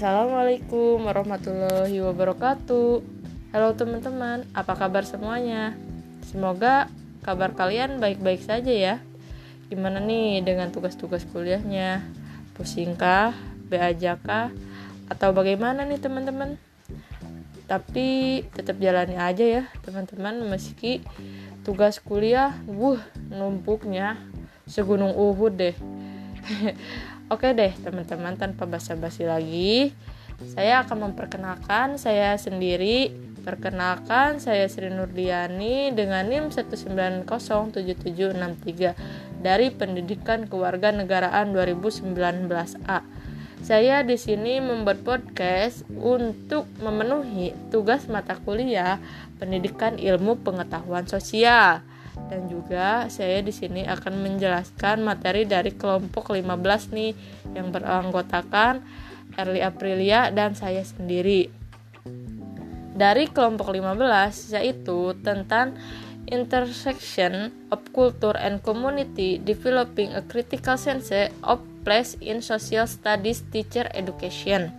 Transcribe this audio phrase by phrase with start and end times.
[0.00, 3.04] Assalamualaikum warahmatullahi wabarakatuh.
[3.52, 5.76] Halo teman-teman, apa kabar semuanya?
[6.24, 6.88] Semoga
[7.20, 8.96] kabar kalian baik-baik saja ya.
[9.68, 12.00] Gimana nih dengan tugas-tugas kuliahnya?
[12.56, 13.36] Pusingkah?
[13.68, 13.76] Be
[14.24, 14.48] kah?
[15.12, 16.56] Atau bagaimana nih teman-teman?
[17.68, 21.04] Tapi tetap jalani aja ya teman-teman meski
[21.60, 22.96] tugas kuliah wuh
[23.28, 24.16] numpuknya
[24.64, 25.76] segunung Uhud deh.
[27.30, 29.94] Oke deh teman-teman tanpa basa-basi lagi
[30.50, 38.92] saya akan memperkenalkan saya sendiri Perkenalkan, saya Sri Nurdiani dengan NIM 1907763
[39.40, 43.00] dari Pendidikan Kewarganegaraan 2019A.
[43.64, 49.00] Saya di sini membuat podcast untuk memenuhi tugas mata kuliah
[49.40, 51.80] Pendidikan Ilmu Pengetahuan Sosial.
[52.30, 57.12] Dan juga saya di sini akan menjelaskan materi dari kelompok 15 nih
[57.54, 58.82] yang beranggotakan
[59.38, 61.46] Erli Aprilia dan saya sendiri.
[62.94, 65.78] Dari kelompok 15 yaitu tentang
[66.30, 71.10] intersection of culture and community developing a critical sense
[71.42, 74.72] of place in social studies teacher education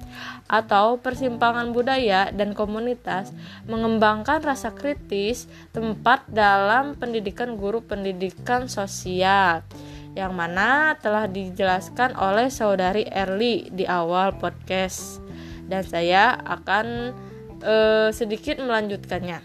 [0.52, 3.32] atau persimpangan budaya dan komunitas
[3.66, 9.64] mengembangkan rasa kritis tempat dalam pendidikan guru pendidikan sosial
[10.12, 15.24] yang mana telah dijelaskan oleh saudari Erli di awal podcast
[15.72, 17.16] dan saya akan
[17.64, 19.40] uh, sedikit melanjutkannya.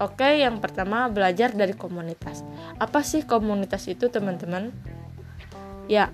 [0.00, 2.40] Oke, yang pertama belajar dari komunitas.
[2.80, 4.72] Apa sih komunitas itu, teman-teman?
[5.86, 6.08] Ya,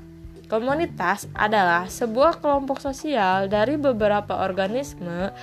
[0.47, 5.35] komunitas adalah sebuah kelompok sosial dari beberapa organisme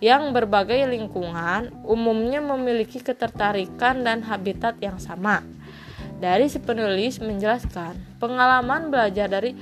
[0.00, 5.40] yang berbagai lingkungan umumnya memiliki ketertarikan dan habitat yang sama.
[6.16, 9.52] Dari si penulis menjelaskan pengalaman belajar dari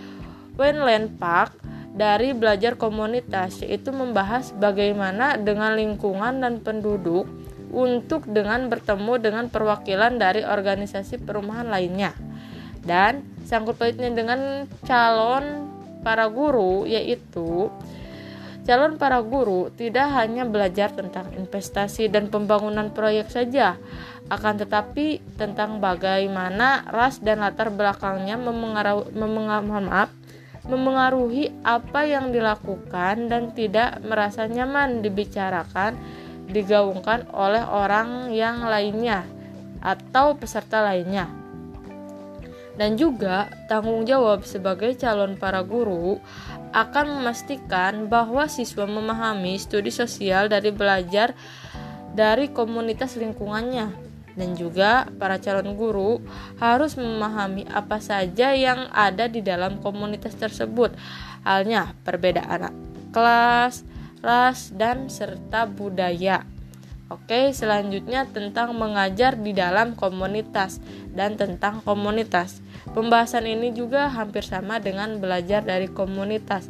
[0.54, 1.58] Wayneland Park
[1.94, 7.26] dari belajar komunitas yaitu membahas bagaimana dengan lingkungan dan penduduk
[7.74, 12.14] untuk dengan bertemu dengan perwakilan dari organisasi perumahan lainnya
[12.86, 15.68] dan sangkut pautnya dengan calon
[16.00, 17.68] para guru yaitu
[18.64, 23.76] calon para guru tidak hanya belajar tentang investasi dan pembangunan proyek saja
[24.32, 29.12] akan tetapi tentang bagaimana ras dan latar belakangnya memengaruhi,
[30.64, 36.00] memengaruhi apa yang dilakukan dan tidak merasa nyaman dibicarakan,
[36.48, 39.28] digaungkan oleh orang yang lainnya
[39.84, 41.43] atau peserta lainnya.
[42.74, 46.18] Dan juga tanggung jawab sebagai calon para guru
[46.74, 51.38] akan memastikan bahwa siswa memahami studi sosial dari belajar
[52.14, 56.18] dari komunitas lingkungannya dan juga para calon guru
[56.58, 60.94] harus memahami apa saja yang ada di dalam komunitas tersebut.
[61.46, 62.74] Halnya perbedaan
[63.14, 63.86] kelas,
[64.18, 66.53] ras, dan serta budaya.
[67.12, 70.80] Oke, selanjutnya tentang mengajar di dalam komunitas
[71.12, 72.64] dan tentang komunitas.
[72.96, 76.64] Pembahasan ini juga hampir sama dengan belajar dari komunitas,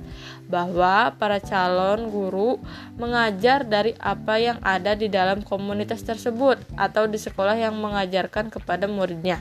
[0.50, 2.59] bahwa para calon guru
[2.99, 8.91] mengajar dari apa yang ada di dalam komunitas tersebut atau di sekolah yang mengajarkan kepada
[8.91, 9.39] muridnya.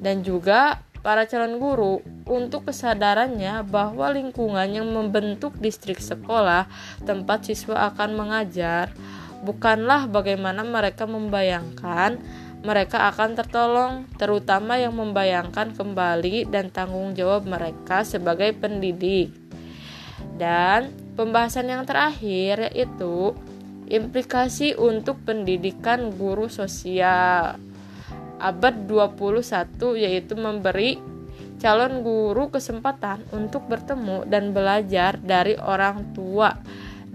[0.00, 6.64] Dan juga para calon guru untuk kesadarannya bahwa lingkungan yang membentuk distrik sekolah
[7.04, 8.92] tempat siswa akan mengajar
[9.42, 12.18] bukanlah bagaimana mereka membayangkan
[12.58, 19.30] mereka akan tertolong, terutama yang membayangkan kembali dan tanggung jawab mereka sebagai pendidik.
[20.34, 23.34] Dan pembahasan yang terakhir yaitu
[23.86, 27.56] implikasi untuk pendidikan guru sosial
[28.38, 30.98] abad 21 yaitu memberi
[31.58, 36.54] calon guru kesempatan untuk bertemu dan belajar dari orang tua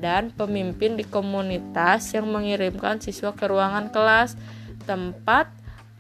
[0.04, 4.36] dan pemimpin di komunitas yang mengirimkan siswa ke ruangan kelas
[4.84, 5.48] tempat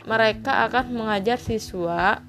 [0.03, 2.19] mereka akan mengajar siswa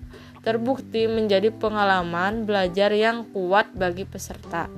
[0.46, 4.70] terbukti menjadi pengalaman belajar yang kuat bagi peserta.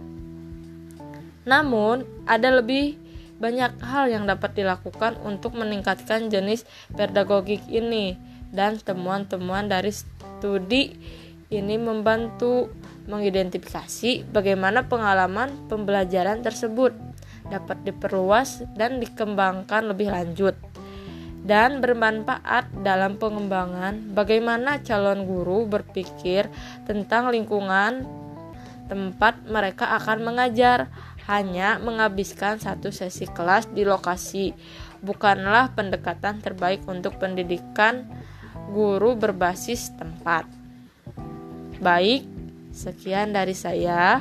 [1.45, 2.97] Namun, ada lebih
[3.37, 6.65] banyak hal yang dapat dilakukan untuk meningkatkan jenis
[6.97, 8.17] pedagogik ini
[8.49, 10.97] dan temuan-temuan dari studi
[11.53, 12.73] ini membantu
[13.07, 16.95] mengidentifikasi bagaimana pengalaman pembelajaran tersebut
[17.47, 20.59] dapat diperluas dan dikembangkan lebih lanjut
[21.47, 26.51] dan bermanfaat dalam pengembangan bagaimana calon guru berpikir
[26.91, 28.03] tentang lingkungan
[28.91, 30.91] tempat mereka akan mengajar.
[31.27, 34.55] Hanya menghabiskan satu sesi kelas di lokasi
[35.03, 38.07] bukanlah pendekatan terbaik untuk pendidikan
[38.71, 40.47] guru berbasis tempat.
[41.83, 42.36] Baik
[42.77, 44.21] Sekian dari saya.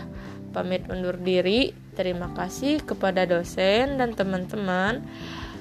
[0.56, 1.76] Pamit undur diri.
[1.92, 5.04] Terima kasih kepada dosen dan teman-teman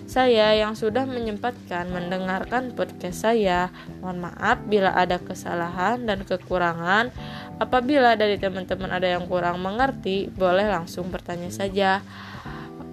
[0.04, 3.72] saya yang sudah menyempatkan mendengarkan podcast saya.
[4.04, 7.08] Mohon maaf bila ada kesalahan dan kekurangan.
[7.56, 12.04] Apabila dari teman-teman ada yang kurang mengerti, boleh langsung bertanya saja.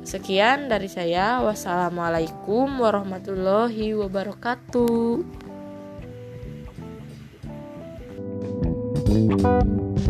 [0.08, 1.44] Sekian dari saya.
[1.44, 5.20] Wassalamualaikum warahmatullahi wabarakatuh.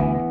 [0.01, 0.31] Thank